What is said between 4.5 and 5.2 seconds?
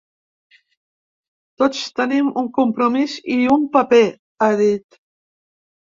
dit.